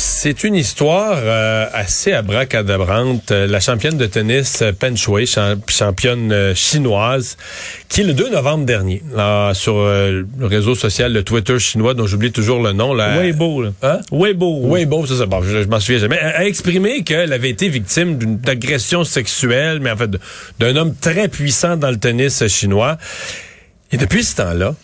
[0.00, 3.32] C'est une histoire euh, assez abracadabrante.
[3.32, 7.36] Euh, La championne de tennis euh, Pen Shui, champ- championne euh, chinoise,
[7.88, 12.06] qui le 2 novembre dernier, là, sur euh, le réseau social, le Twitter chinois, dont
[12.06, 13.70] j'oublie toujours le nom, là, Weibo, là.
[13.82, 14.00] Hein?
[14.12, 14.68] Weibo.
[14.72, 15.26] Weibo, c'est ça.
[15.26, 16.18] Bon, je, je m'en souviens jamais.
[16.20, 20.10] A, a exprimé qu'elle avait été victime d'une agression sexuelle, mais en fait
[20.60, 22.98] d'un homme très puissant dans le tennis chinois.
[23.90, 24.76] Et depuis ce temps-là,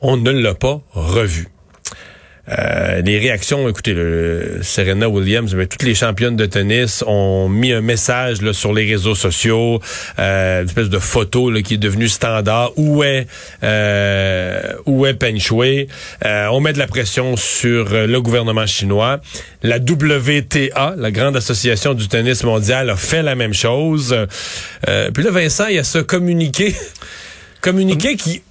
[0.00, 1.48] on ne l'a pas revu.
[2.50, 7.72] Euh, les réactions, écoutez, le, Serena Williams, mais toutes les championnes de tennis ont mis
[7.72, 9.80] un message là, sur les réseaux sociaux,
[10.18, 12.72] euh, une espèce de photo là, qui est devenue standard.
[12.76, 13.26] Où est
[13.62, 15.88] euh, où est Peng Shui?
[16.24, 19.20] Euh, on met de la pression sur euh, le gouvernement chinois.
[19.62, 24.16] La WTA, la grande association du tennis mondial, a fait la même chose.
[25.14, 26.74] Puis là, Vincent, il y a ce communiqué,
[27.60, 28.42] communiqué qui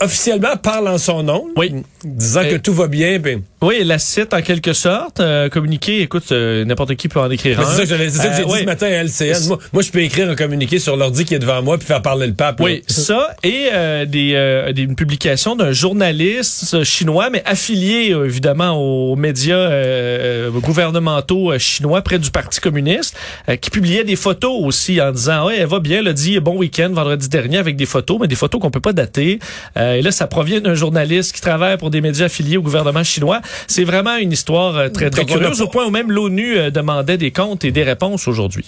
[0.00, 1.74] officiellement parle en son nom, Oui.
[2.04, 3.20] disant que Et- tout va bien.
[3.20, 5.20] puis- Oui, la cite en quelque sorte.
[5.20, 7.64] Euh, communiqué, écoute, euh, n'importe qui peut en écrire un.
[7.64, 8.58] c'est ça que j'allais- ça que j'ai Euh, dit oui.
[8.60, 9.46] ce matin à LCN.
[9.48, 12.02] Moi, moi, je peux écrire un communiqué sur l'ordi qui est devant moi puis faire
[12.02, 12.58] parler le pape.
[12.60, 12.64] là.
[12.66, 18.12] Oui, ça et euh, des, euh, des une publication d'un journaliste euh, chinois, mais affilié
[18.12, 23.16] euh, évidemment aux médias euh, euh, gouvernementaux euh, chinois près du Parti communiste,
[23.48, 26.38] euh, qui publiait des photos aussi en disant ouais, elle va bien, elle a dit
[26.40, 29.38] bon week-end vendredi dernier avec des photos, mais des photos qu'on peut pas dater.
[29.78, 33.02] Euh, et là, ça provient d'un journaliste qui travaille pour des médias affiliés au gouvernement
[33.04, 33.40] chinois.
[33.66, 36.10] C'est vraiment une histoire euh, très très Donc, on a curieuse au point où même
[36.10, 38.66] l'ONU euh, demandait des comptes et des réponses aujourd'hui.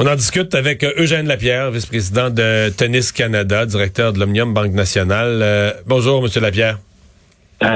[0.00, 4.72] On en discute avec euh, Eugène Lapierre, vice-président de Tennis Canada, directeur de l'Omnium Banque
[4.72, 5.40] Nationale.
[5.42, 6.78] Euh, bonjour, Monsieur Lapierre.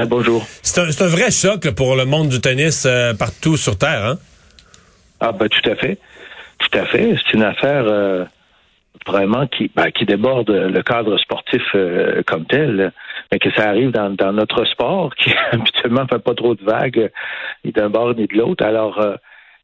[0.07, 0.45] Bonjour.
[0.61, 4.05] C'est un, vrai choc pour le monde du tennis euh, partout sur Terre.
[4.05, 4.19] Hein?
[5.19, 5.97] Ah ben tout à fait.
[6.59, 7.15] Tout à fait.
[7.17, 8.23] C'est une affaire euh,
[9.05, 12.91] vraiment qui, ben, qui déborde le cadre sportif euh, comme tel,
[13.31, 16.99] mais que ça arrive dans, dans notre sport qui habituellement fait pas trop de vagues
[16.99, 17.09] euh,
[17.65, 18.65] ni d'un bord ni de l'autre.
[18.65, 19.15] Alors euh,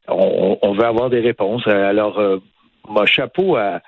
[0.08, 1.66] on, on veut avoir des réponses.
[1.66, 2.38] Alors euh,
[2.88, 3.80] mon chapeau à,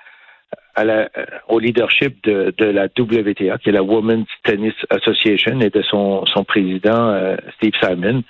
[0.75, 1.09] à la,
[1.49, 6.25] au leadership de, de la WTA, qui est la Women's Tennis Association, et de son,
[6.25, 8.23] son président euh, Steve Simon.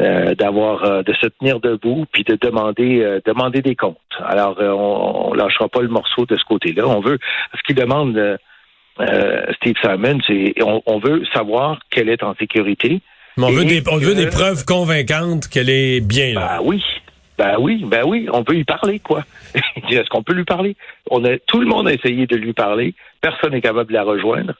[0.00, 3.96] Euh, d'avoir euh, de se tenir debout puis de demander euh, demander des comptes.
[4.24, 6.86] Alors euh, on, on lâchera pas le morceau de ce côté-là.
[6.86, 7.18] On veut
[7.54, 8.38] ce qu'il demande
[9.00, 13.00] euh, Steve Simon, c'est on, on veut savoir qu'elle est en sécurité.
[13.36, 16.34] Mais on veut, des, on veut des preuves convaincantes qu'elle est bien.
[16.34, 16.58] Là.
[16.58, 16.82] Ben oui.
[17.36, 19.24] Ben oui, ben oui, on peut lui parler, quoi.
[19.90, 20.76] Est-ce qu'on peut lui parler?
[21.10, 22.94] On a, tout le monde a essayé de lui parler.
[23.20, 24.54] Personne n'est capable de la rejoindre.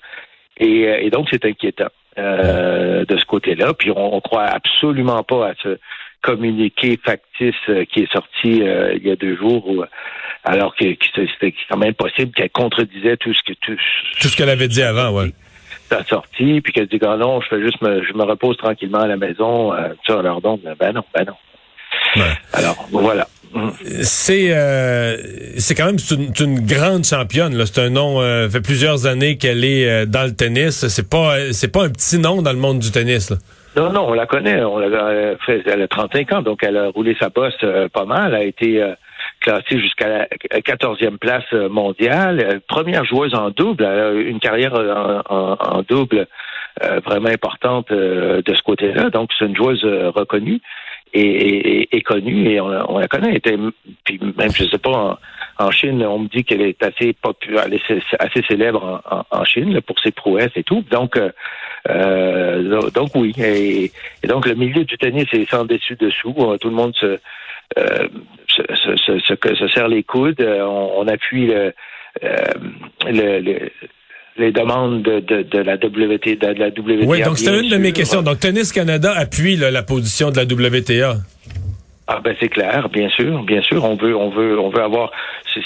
[0.58, 1.86] Et, et donc, c'est inquiétant
[2.18, 3.74] euh, de ce côté-là.
[3.74, 5.78] Puis, on, on croit absolument pas à ce
[6.22, 9.84] communiqué factice euh, qui est sorti euh, il y a deux jours, où,
[10.44, 13.76] alors que, que c'était quand même possible qu'elle contredisait tout ce que tout,
[14.20, 15.32] Tout ce qu'elle avait dit avant, ouais.
[15.90, 19.00] sa sortie, puis qu'elle dit ah non, je fais juste me, je me repose tranquillement
[19.00, 19.74] à la maison.
[19.74, 21.36] Euh, ça, alors donc, ben non, ben non.
[22.16, 22.32] Ouais.
[22.54, 23.26] Alors voilà.
[24.02, 25.16] C'est euh,
[25.58, 27.54] c'est quand même une, une grande championne.
[27.66, 28.20] C'est un nom.
[28.20, 30.86] Euh, fait plusieurs années qu'elle est euh, dans le tennis.
[30.88, 33.30] C'est pas c'est pas un petit nom dans le monde du tennis.
[33.30, 33.36] là.
[33.76, 34.62] Non, non, on la connaît.
[34.62, 34.78] On
[35.46, 35.62] fait.
[35.66, 38.28] Elle a 35 ans, donc elle a roulé sa bosse euh, pas mal.
[38.34, 38.94] Elle a été euh,
[39.40, 40.26] classée jusqu'à la
[40.60, 42.60] 14e place euh, mondiale.
[42.68, 43.84] Première joueuse en double.
[43.84, 46.26] Elle a une carrière en, en- double
[47.06, 49.08] vraiment importante de ce côté-là.
[49.10, 50.60] Donc c'est une joueuse reconnue
[51.14, 53.34] et, et- et connue et on, la- on la connaît.
[53.36, 53.56] Était,
[54.04, 54.90] puis même je sais pas
[55.58, 57.80] en, en Chine, on me dit qu'elle est assez populaire, est
[58.18, 60.84] assez célèbre en, en- Chine pour ses prouesses et tout.
[60.90, 61.30] Donc euh,
[61.88, 63.32] euh, donc oui.
[63.38, 63.92] Et,
[64.22, 66.34] et donc le milieu du tennis est sans dessus dessous.
[66.38, 67.18] Euh, Tout le monde se
[67.78, 68.08] euh,
[68.48, 70.40] se, se, se, se- se serre les coudes.
[70.40, 71.72] Euh, On, on appuie le,
[73.06, 73.70] le- le-
[74.36, 77.06] les demandes de, de, de la WT, de la WTA.
[77.06, 78.22] Oui, donc c'était une de mes questions.
[78.22, 81.18] Donc Tennis Canada appuie là, la position de la WTA.
[82.06, 83.82] Ah ben c'est clair, bien sûr, bien sûr.
[83.84, 85.10] On veut, on veut, on veut avoir.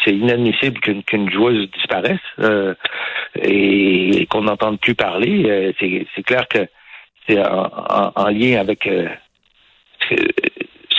[0.05, 2.75] C'est inadmissible qu'une qu'une joueuse disparaisse euh,
[3.43, 5.44] et, qu'on n'entende plus parler.
[5.49, 6.59] Euh, c'est c'est clair que
[7.26, 9.09] c'est en, en- en lien avec euh,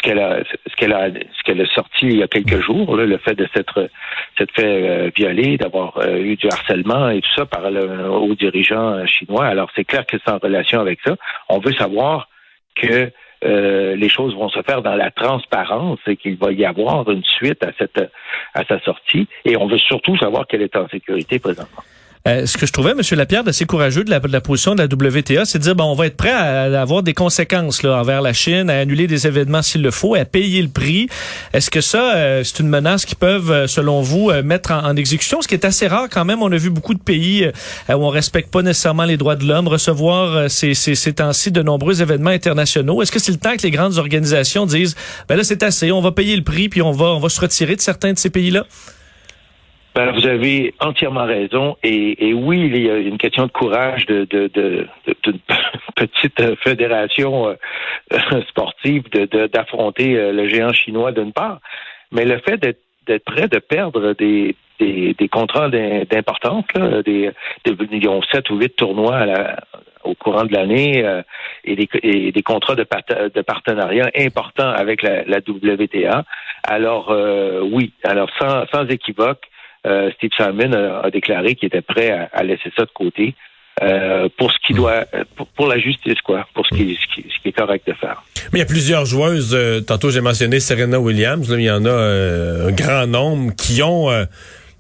[0.10, 3.06] qu'elle a, ce qu'elle a, ce qu'elle a sorti il y a quelques jours, là,
[3.06, 3.90] le fait de s'être,
[4.38, 8.34] s'être fait euh, violer, d'avoir euh, eu du harcèlement et tout ça par le haut
[8.36, 9.46] dirigeant euh, chinois.
[9.46, 11.16] Alors c'est clair que c'est en relation avec ça.
[11.48, 12.28] On veut savoir
[12.76, 13.12] que
[13.46, 17.24] euh, les choses vont se faire dans la transparence et qu'il va y avoir une
[17.24, 18.12] suite à cette
[18.54, 19.28] à sa sortie.
[19.46, 21.84] Et on veut surtout savoir qu'elle est en sécurité présentement.
[22.28, 23.02] Euh, ce que je trouvais, M.
[23.12, 26.08] Lapierre, assez courageux de la, position de la WTA, c'est de dire, bon, on va
[26.08, 29.92] être prêt à, avoir des conséquences envers la Chine, à annuler des événements s'il le
[29.92, 31.08] faut, à payer le prix.
[31.54, 34.96] Est-ce que ça, euh, c'est une menace qu'ils peuvent, euh, selon vous, euh, mettre en,
[34.96, 35.42] exécution?
[35.42, 36.42] Ce qui est assez rare quand même.
[36.42, 37.48] On a vu beaucoup de pays
[37.90, 42.32] où on respecte pas nécessairement les droits de l'homme recevoir ces temps-ci de nombreux événements
[42.32, 43.02] internationaux.
[43.02, 44.96] Est-ce que c'est le temps que les grandes organisations disent,
[45.28, 47.40] ben là, c'est assez, on va payer le prix, puis on va, on va se
[47.40, 48.66] retirer de certains de ces pays-là?
[50.00, 51.76] Ben, vous avez entièrement raison.
[51.84, 54.88] Et, et, oui, il y a une question de courage de, de, de,
[55.26, 55.34] de,
[55.96, 61.60] petite fédération euh, sportive d'affronter euh, le géant chinois d'une part.
[62.14, 66.64] Mais le fait d'être prêt de perdre des, des, des contrats d'importance,
[67.06, 67.32] des,
[67.66, 69.60] des, ils ont sept ou huit tournois à la,
[70.06, 71.22] au courant de l'année euh,
[71.66, 72.88] et, des, et, des, contrats de,
[73.34, 76.24] de partenariat importants avec la, la WTA.
[76.64, 79.49] Alors euh, oui, alors sans, sans équivoque,
[79.88, 83.36] euh, Steve Simon a, a déclaré qu'il était prêt à, à, laisser ça de côté.
[83.82, 85.06] Euh, pour ce qui doit,
[85.38, 87.94] pour, pour, la justice, quoi, pour ce qui, ce, qui, ce qui, est correct de
[87.94, 88.24] faire.
[88.52, 89.56] Mais il y a plusieurs joueuses.
[89.56, 91.50] Euh, tantôt, j'ai mentionné Serena Williams.
[91.50, 94.10] Là, il y en a euh, un grand nombre qui ont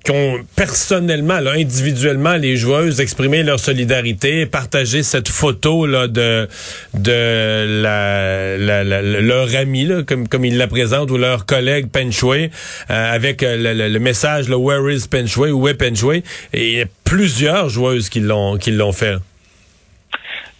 [0.03, 6.47] qui ont personnellement, là, individuellement, les joueuses exprimé leur solidarité, partagé cette photo là de
[6.93, 11.87] de la, la, la leur ami là, comme comme ils la présentent ou leur collègue
[11.91, 12.49] Pen Shui,
[12.89, 16.23] euh, avec euh, le, le, message le Where is Pen Shui où est Pen Shui
[16.53, 19.17] et il y a plusieurs joueuses qui l'ont qui l'ont fait.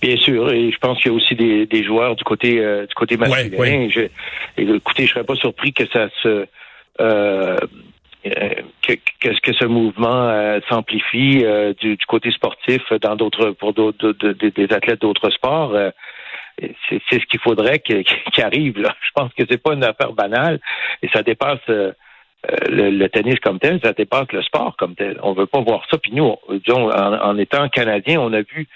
[0.02, 2.86] Bien sûr, et je pense qu'il y a aussi des, des joueurs du côté euh,
[2.86, 3.58] du côté masculin.
[3.58, 3.90] Ouais, ouais.
[3.94, 6.46] Je, écoutez, je serais pas surpris que ça se
[7.02, 7.58] euh,
[8.24, 13.74] que, que, que, ce mouvement euh, s'amplifie euh, du, du, côté sportif dans d'autres pour
[13.74, 15.74] d'autres des athlètes d'autres sports.
[15.74, 15.92] Euh,
[16.60, 18.80] c'est ce qu'il faudrait qu'il qu arrive.
[18.80, 18.94] Là.
[19.02, 20.60] Je pense que c'est pas une affaire banale
[21.02, 25.18] et ça dépasse le, tennis comme tel, ça dépasse le sport comme tel.
[25.24, 25.98] On veut pas voir ça.
[25.98, 28.68] Puis nous, disons, en, étant canadien, on a vu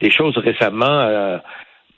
[0.00, 1.40] des choses récemment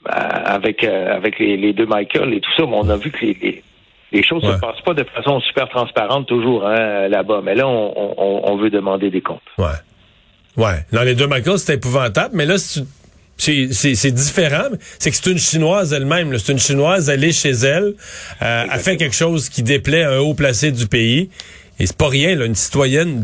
[0.05, 3.63] avec avec les, deux Michael et tout ça, mais on a vu que les
[4.11, 4.55] les choses ne ouais.
[4.55, 7.41] se passent pas de façon super transparente toujours hein, là-bas.
[7.43, 9.39] Mais là, on, on, on, veut demander des comptes.
[9.57, 9.67] Ouais.
[10.57, 10.85] Ouais.
[10.91, 12.35] Dans les deux Michael, c'est épouvantable.
[12.35, 12.57] Mais là,
[13.37, 14.67] c'est différent.
[14.99, 16.37] C'est que c'est une Chinoise elle-même.
[16.37, 17.93] C'est une Chinoise, elle est chez elle.
[18.41, 21.29] Euh, a fait quelque chose qui déplaît à un haut placé du pays.
[21.79, 23.23] Et c'est pas rien, là, une citoyenne